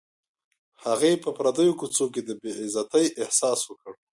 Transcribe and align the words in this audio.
هغې 0.85 1.13
په 1.23 1.29
پردیو 1.37 1.77
کوڅو 1.79 2.05
کې 2.13 2.21
د 2.23 2.29
بې 2.41 2.51
عزتۍ 2.61 3.05
احساس 3.21 3.59
وکړ 3.65 3.93